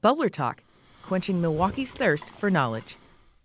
Bubbler 0.00 0.30
Talk, 0.30 0.62
quenching 1.02 1.40
Milwaukee's 1.40 1.92
thirst 1.92 2.30
for 2.30 2.50
knowledge. 2.50 2.96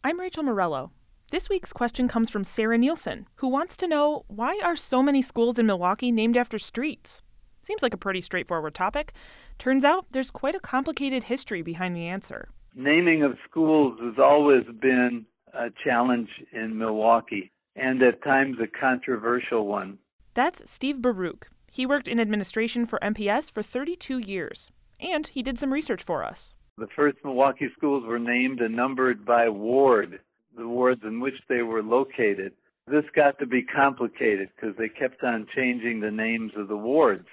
I'm 0.04 0.20
Rachel 0.20 0.44
Morello. 0.44 0.92
This 1.32 1.50
week's 1.50 1.74
question 1.74 2.08
comes 2.08 2.30
from 2.30 2.44
Sarah 2.44 2.78
Neilsen, 2.78 3.26
who 3.38 3.48
wants 3.48 3.76
to 3.78 3.88
know 3.88 4.24
why 4.28 4.60
are 4.64 4.76
so 4.76 5.02
many 5.02 5.24
schools 5.24 5.58
in 5.58 5.66
Milwaukee 5.66 6.12
named 6.12 6.38
after 6.38 6.60
streets? 6.60 7.24
Seems 7.64 7.82
like 7.82 7.96
a 7.96 7.98
pretty 7.98 8.22
straightforward 8.22 8.76
topic. 8.76 9.14
Turns 9.58 9.84
out 9.84 10.06
there's 10.12 10.30
quite 10.30 10.54
a 10.54 10.60
complicated 10.60 11.24
history 11.24 11.64
behind 11.64 11.96
the 11.96 12.06
answer. 12.06 12.50
Naming 12.76 13.24
of 13.24 13.36
schools 13.50 13.98
has 14.04 14.20
always 14.20 14.64
been 14.80 15.26
a 15.56 15.70
challenge 15.84 16.30
in 16.52 16.78
Milwaukee, 16.78 17.52
and 17.76 18.00
at 18.04 18.24
times 18.24 18.58
a 18.62 18.68
controversial 18.68 19.66
one. 19.66 19.98
That's 20.36 20.70
Steve 20.70 21.02
Baruch. 21.02 21.50
He 21.72 21.88
worked 21.88 22.08
in 22.08 22.20
administration 22.20 22.86
for 22.86 23.00
MPS 23.02 23.52
for 23.52 23.64
32 23.64 24.20
years, 24.20 24.72
and 25.00 25.28
he 25.28 25.44
did 25.44 25.60
some 25.60 25.74
research 25.74 26.04
for 26.04 26.24
us. 26.24 26.54
The 26.78 26.88
first 26.96 27.18
Milwaukee 27.24 27.70
schools 27.78 28.04
were 28.06 28.20
named 28.20 28.60
and 28.60 28.76
numbered 28.76 29.26
by 29.26 29.48
ward, 29.50 30.20
the 30.58 30.68
wards 30.68 31.02
in 31.04 31.20
which 31.20 31.36
they 31.48 31.62
were 31.62 31.84
located. 31.84 32.54
This 32.88 33.06
got 33.16 33.38
to 33.40 33.46
be 33.46 33.64
complicated 33.64 34.50
because 34.56 34.76
they 34.78 34.90
kept 34.90 35.24
on 35.24 35.48
changing 35.56 36.00
the 36.00 36.12
names 36.12 36.52
of 36.58 36.68
the 36.68 36.78
wards. 36.78 37.28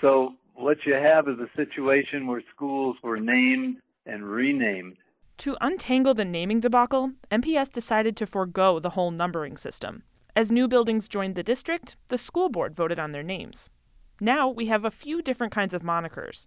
So 0.00 0.34
what 0.54 0.78
you 0.86 0.94
have 0.94 1.28
is 1.28 1.38
a 1.38 1.56
situation 1.56 2.26
where 2.26 2.42
schools 2.54 2.96
were 3.02 3.20
named 3.20 3.78
and 4.06 4.24
renamed. 4.24 4.96
To 5.38 5.56
untangle 5.60 6.14
the 6.14 6.24
naming 6.24 6.60
debacle, 6.60 7.12
MPS 7.30 7.70
decided 7.70 8.16
to 8.16 8.26
forego 8.26 8.80
the 8.80 8.90
whole 8.90 9.10
numbering 9.10 9.56
system. 9.56 10.02
As 10.34 10.50
new 10.50 10.66
buildings 10.68 11.08
joined 11.08 11.34
the 11.34 11.42
district, 11.42 11.96
the 12.08 12.18
school 12.18 12.48
board 12.48 12.74
voted 12.74 12.98
on 12.98 13.12
their 13.12 13.22
names. 13.22 13.70
Now 14.20 14.48
we 14.48 14.66
have 14.66 14.84
a 14.84 14.90
few 14.90 15.22
different 15.22 15.52
kinds 15.52 15.74
of 15.74 15.82
monikers. 15.82 16.46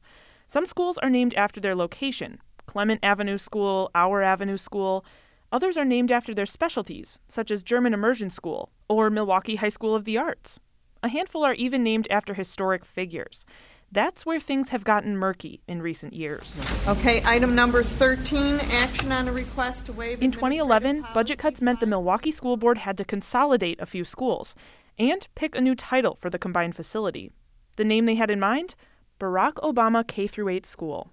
Some 0.52 0.66
schools 0.66 0.98
are 0.98 1.10
named 1.10 1.34
after 1.36 1.62
their 1.62 1.76
location 1.76 2.42
Clement 2.66 3.00
Avenue 3.02 3.38
School, 3.38 3.90
Auer 3.96 4.22
Avenue 4.22 4.58
School. 4.58 5.06
Others 5.50 5.78
are 5.78 5.86
named 5.86 6.12
after 6.12 6.34
their 6.34 6.46
specialties, 6.46 7.20
such 7.30 7.52
as 7.52 7.64
German 7.64 7.94
Immersion 7.94 8.30
School 8.30 8.70
or 8.90 9.10
Milwaukee 9.10 9.56
High 9.56 9.70
School 9.70 9.96
of 9.96 10.04
the 10.04 10.18
Arts. 10.18 10.60
A 11.02 11.08
handful 11.08 11.46
are 11.46 11.54
even 11.54 11.84
named 11.84 12.06
after 12.12 12.34
historic 12.34 12.84
figures. 12.84 13.46
That's 13.94 14.26
where 14.26 14.42
things 14.42 14.68
have 14.70 14.84
gotten 14.84 15.16
murky 15.16 15.62
in 15.70 15.82
recent 15.82 16.12
years. 16.12 16.60
Okay, 16.86 17.22
item 17.26 17.56
number 17.56 17.82
13, 17.82 18.60
action 18.74 19.14
on 19.14 19.30
a 19.30 19.32
request 19.32 19.86
to 19.86 19.94
waive. 19.94 20.22
In 20.22 20.32
2011, 20.34 21.06
budget 21.14 21.40
cuts 21.40 21.62
meant 21.62 21.80
the 21.80 21.86
Milwaukee 21.86 22.34
School 22.34 22.58
Board 22.58 22.80
had 22.80 22.98
to 22.98 23.06
consolidate 23.06 23.80
a 23.80 23.86
few 23.86 24.04
schools 24.04 24.54
and 25.00 25.30
pick 25.34 25.56
a 25.56 25.62
new 25.62 25.76
title 25.76 26.16
for 26.16 26.30
the 26.30 26.38
combined 26.38 26.76
facility. 26.76 27.32
The 27.78 27.86
name 27.86 28.04
they 28.04 28.16
had 28.16 28.30
in 28.30 28.42
mind? 28.42 28.76
Barack 29.22 29.54
Obama 29.58 30.06
K 30.06 30.28
8 30.50 30.66
School. 30.66 31.12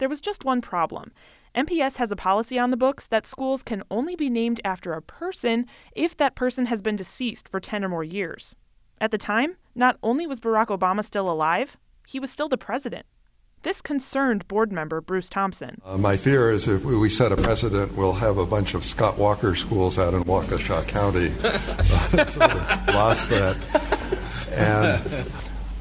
There 0.00 0.08
was 0.08 0.20
just 0.20 0.44
one 0.44 0.60
problem. 0.60 1.12
MPS 1.54 1.96
has 1.98 2.10
a 2.10 2.16
policy 2.16 2.58
on 2.58 2.72
the 2.72 2.76
books 2.76 3.06
that 3.06 3.24
schools 3.24 3.62
can 3.62 3.84
only 3.88 4.16
be 4.16 4.28
named 4.28 4.60
after 4.64 4.92
a 4.92 5.00
person 5.00 5.64
if 5.94 6.16
that 6.16 6.34
person 6.34 6.66
has 6.66 6.82
been 6.82 6.96
deceased 6.96 7.48
for 7.48 7.60
10 7.60 7.84
or 7.84 7.88
more 7.88 8.02
years. 8.02 8.56
At 9.00 9.12
the 9.12 9.16
time, 9.16 9.58
not 9.76 9.96
only 10.02 10.26
was 10.26 10.40
Barack 10.40 10.76
Obama 10.76 11.04
still 11.04 11.30
alive, 11.30 11.76
he 12.04 12.18
was 12.18 12.32
still 12.32 12.48
the 12.48 12.58
president. 12.58 13.06
This 13.62 13.80
concerned 13.80 14.48
board 14.48 14.72
member 14.72 15.00
Bruce 15.00 15.28
Thompson. 15.28 15.80
Uh, 15.84 15.96
my 15.96 16.16
fear 16.16 16.50
is 16.50 16.66
if 16.66 16.84
we 16.84 17.08
set 17.08 17.30
a 17.30 17.36
precedent, 17.36 17.96
we'll 17.96 18.14
have 18.14 18.38
a 18.38 18.46
bunch 18.46 18.74
of 18.74 18.84
Scott 18.84 19.18
Walker 19.18 19.54
schools 19.54 19.98
out 19.98 20.14
in 20.14 20.24
Waukesha 20.24 20.86
County. 20.88 21.28
sort 22.28 22.50
of 22.50 22.88
lost 22.88 23.28
that. 23.28 23.56
And 24.52 25.26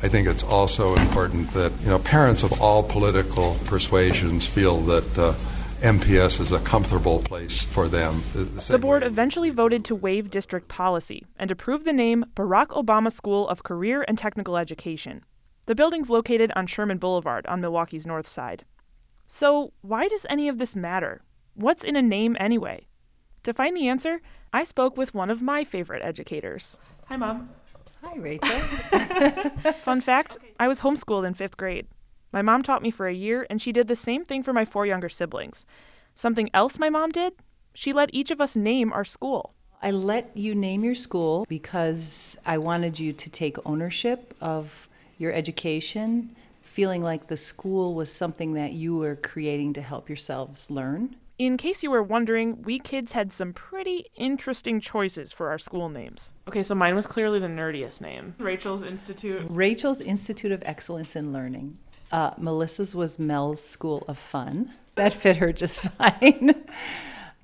I 0.06 0.08
think 0.08 0.28
it's 0.28 0.44
also 0.44 0.96
important 0.98 1.50
that 1.54 1.72
you 1.82 1.88
know 1.88 1.98
parents 1.98 2.44
of 2.44 2.62
all 2.62 2.84
political 2.84 3.58
persuasions 3.66 4.46
feel 4.46 4.78
that 4.82 5.18
uh, 5.18 5.34
MPS 5.82 6.40
is 6.40 6.52
a 6.52 6.60
comfortable 6.60 7.24
place 7.24 7.66
for 7.66 7.88
them. 7.88 8.22
The, 8.34 8.44
the 8.44 8.78
board 8.78 9.02
way. 9.02 9.08
eventually 9.08 9.50
voted 9.50 9.84
to 9.86 9.96
waive 9.96 10.30
district 10.30 10.68
policy 10.68 11.26
and 11.38 11.50
approve 11.50 11.86
the 11.86 11.92
name 11.92 12.24
Barack 12.36 12.68
Obama 12.68 13.12
School 13.12 13.48
of 13.48 13.64
Career 13.64 14.06
and 14.08 14.16
Technical 14.16 14.58
Education. 14.58 15.26
The 15.66 15.74
building's 15.74 16.12
located 16.12 16.52
on 16.56 16.68
Sherman 16.68 17.00
Boulevard 17.00 17.48
on 17.48 17.60
Milwaukee's 17.60 18.06
north 18.06 18.28
side. 18.28 18.64
So, 19.26 19.74
why 19.82 20.08
does 20.08 20.28
any 20.30 20.48
of 20.48 20.60
this 20.60 20.76
matter? 20.76 21.24
What's 21.56 21.84
in 21.84 21.96
a 21.96 22.04
name 22.04 22.38
anyway? 22.40 22.86
To 23.42 23.56
find 23.56 23.76
the 23.76 23.88
answer, 23.88 24.22
I 24.54 24.66
spoke 24.66 24.98
with 24.98 25.16
one 25.16 25.32
of 25.32 25.42
my 25.42 25.64
favorite 25.64 26.04
educators. 26.04 26.78
Hi, 27.08 27.18
Mom. 27.18 27.50
Hi, 28.06 28.16
Rachel. 28.18 28.60
Fun 29.80 30.00
fact 30.00 30.38
I 30.60 30.68
was 30.68 30.82
homeschooled 30.82 31.26
in 31.26 31.34
fifth 31.34 31.58
grade. 31.58 31.88
My 32.32 32.44
mom 32.44 32.62
taught 32.62 32.84
me 32.84 32.92
for 32.92 33.08
a 33.08 33.14
year, 33.14 33.48
and 33.50 33.62
she 33.62 33.72
did 33.72 33.88
the 33.88 33.96
same 33.96 34.24
thing 34.26 34.44
for 34.44 34.54
my 34.54 34.64
four 34.64 34.86
younger 34.86 35.10
siblings. 35.10 35.66
Something 36.14 36.50
else 36.54 36.78
my 36.78 36.90
mom 36.90 37.12
did? 37.12 37.34
She 37.74 37.94
let 37.94 38.14
each 38.14 38.30
of 38.30 38.40
us 38.40 38.56
name 38.56 38.94
our 38.94 39.04
school. 39.04 39.56
I 39.82 39.92
let 39.92 40.36
you 40.38 40.54
name 40.54 40.84
your 40.84 40.96
school 40.96 41.46
because 41.50 42.38
I 42.46 42.58
wanted 42.60 43.00
you 43.00 43.12
to 43.12 43.30
take 43.30 43.58
ownership 43.66 44.34
of 44.40 44.88
your 45.18 45.34
education, 45.34 46.36
feeling 46.62 47.02
like 47.02 47.28
the 47.28 47.38
school 47.38 47.94
was 47.96 48.12
something 48.12 48.54
that 48.54 48.74
you 48.74 48.98
were 48.98 49.16
creating 49.16 49.74
to 49.74 49.82
help 49.82 50.10
yourselves 50.10 50.70
learn. 50.70 51.16
In 51.38 51.58
case 51.58 51.84
you 51.84 51.92
were 51.92 52.02
wondering, 52.02 52.62
we 52.62 52.80
kids 52.80 53.12
had 53.12 53.34
some 53.34 53.52
pretty 53.52 54.06
interesting 54.16 54.80
choices 54.80 55.34
for 55.34 55.50
our 55.50 55.58
school 55.58 55.90
names. 55.90 56.32
Okay, 56.48 56.64
so 56.64 56.74
mine 56.74 56.96
was 56.96 57.08
clearly 57.08 57.40
the 57.40 57.48
nerdiest 57.48 58.02
name 58.02 58.36
Rachel's 58.38 58.84
Institute. 58.84 59.46
Rachel's 59.50 60.00
Institute 60.00 60.54
of 60.54 60.64
Excellence 60.66 61.14
in 61.14 61.34
Learning. 61.34 61.78
Uh, 62.10 62.32
Melissa's 62.38 62.96
was 62.96 63.20
Mel's 63.20 63.62
School 63.62 64.06
of 64.08 64.18
Fun. 64.18 64.72
That 64.96 65.14
fit 65.14 65.38
her 65.38 65.52
just 65.52 65.82
fine. 65.98 66.54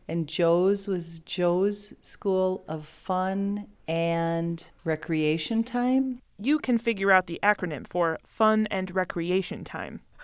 and 0.08 0.26
Joe's 0.26 0.88
was 0.88 1.20
Joe's 1.20 1.94
School 2.00 2.64
of 2.70 2.86
Fun 2.86 3.68
and 3.90 4.64
Recreation 4.86 5.66
Time. 5.66 6.22
You 6.40 6.60
can 6.60 6.78
figure 6.78 7.12
out 7.12 7.28
the 7.28 7.42
acronym 7.44 7.86
for 7.86 8.20
Fun 8.24 8.68
and 8.72 8.96
Recreation 8.96 9.66
Time. 9.66 10.00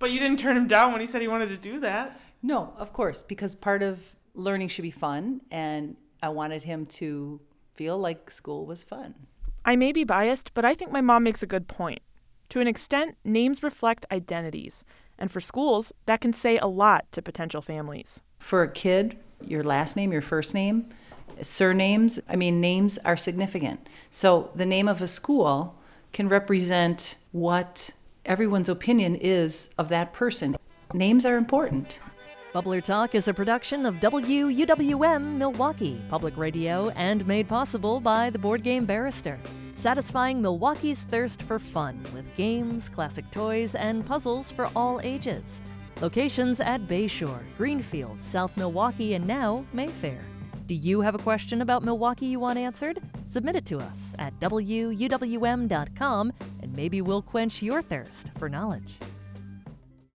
but 0.00 0.10
you 0.10 0.18
didn't 0.18 0.40
turn 0.40 0.56
him 0.56 0.66
down 0.66 0.90
when 0.90 1.00
he 1.00 1.06
said 1.06 1.22
he 1.22 1.28
wanted 1.28 1.50
to 1.50 1.56
do 1.56 1.78
that. 1.78 2.20
No, 2.44 2.74
of 2.76 2.92
course, 2.92 3.22
because 3.22 3.54
part 3.54 3.82
of 3.82 4.16
learning 4.34 4.68
should 4.68 4.82
be 4.82 4.90
fun, 4.90 5.40
and 5.50 5.96
I 6.22 6.28
wanted 6.28 6.64
him 6.64 6.84
to 7.00 7.40
feel 7.72 7.96
like 7.96 8.30
school 8.30 8.66
was 8.66 8.84
fun. 8.84 9.14
I 9.64 9.76
may 9.76 9.92
be 9.92 10.04
biased, 10.04 10.52
but 10.52 10.62
I 10.62 10.74
think 10.74 10.92
my 10.92 11.00
mom 11.00 11.22
makes 11.22 11.42
a 11.42 11.46
good 11.46 11.68
point. 11.68 12.00
To 12.50 12.60
an 12.60 12.68
extent, 12.68 13.16
names 13.24 13.62
reflect 13.62 14.04
identities, 14.12 14.84
and 15.18 15.30
for 15.30 15.40
schools, 15.40 15.94
that 16.04 16.20
can 16.20 16.34
say 16.34 16.58
a 16.58 16.66
lot 16.66 17.10
to 17.12 17.22
potential 17.22 17.62
families. 17.62 18.20
For 18.40 18.62
a 18.62 18.70
kid, 18.70 19.16
your 19.40 19.64
last 19.64 19.96
name, 19.96 20.12
your 20.12 20.20
first 20.20 20.52
name, 20.52 20.90
surnames, 21.40 22.20
I 22.28 22.36
mean, 22.36 22.60
names 22.60 22.98
are 23.06 23.16
significant. 23.16 23.88
So 24.10 24.50
the 24.54 24.66
name 24.66 24.86
of 24.86 25.00
a 25.00 25.06
school 25.06 25.80
can 26.12 26.28
represent 26.28 27.16
what 27.32 27.92
everyone's 28.26 28.68
opinion 28.68 29.14
is 29.14 29.70
of 29.78 29.88
that 29.88 30.12
person. 30.12 30.56
Names 30.92 31.24
are 31.24 31.38
important. 31.38 32.00
Bubbler 32.54 32.84
Talk 32.84 33.16
is 33.16 33.26
a 33.26 33.34
production 33.34 33.84
of 33.84 33.96
WUWM 33.96 35.38
Milwaukee 35.38 36.00
Public 36.08 36.36
Radio 36.36 36.90
and 36.90 37.26
made 37.26 37.48
possible 37.48 37.98
by 37.98 38.30
the 38.30 38.38
Board 38.38 38.62
Game 38.62 38.84
Barrister, 38.84 39.40
satisfying 39.74 40.40
Milwaukee's 40.40 41.02
thirst 41.02 41.42
for 41.42 41.58
fun 41.58 42.00
with 42.14 42.24
games, 42.36 42.88
classic 42.88 43.28
toys, 43.32 43.74
and 43.74 44.06
puzzles 44.06 44.52
for 44.52 44.70
all 44.76 45.00
ages. 45.02 45.60
Locations 46.00 46.60
at 46.60 46.82
Bayshore, 46.82 47.42
Greenfield, 47.58 48.22
South 48.22 48.56
Milwaukee, 48.56 49.14
and 49.14 49.26
now 49.26 49.66
Mayfair. 49.72 50.20
Do 50.68 50.76
you 50.76 51.00
have 51.00 51.16
a 51.16 51.24
question 51.26 51.60
about 51.60 51.82
Milwaukee 51.82 52.26
you 52.26 52.38
want 52.38 52.56
answered? 52.56 53.00
Submit 53.30 53.56
it 53.56 53.66
to 53.66 53.78
us 53.78 54.14
at 54.20 54.38
WUWM.com 54.38 56.32
and 56.62 56.76
maybe 56.76 57.02
we'll 57.02 57.20
quench 57.20 57.62
your 57.62 57.82
thirst 57.82 58.30
for 58.38 58.48
knowledge. 58.48 59.00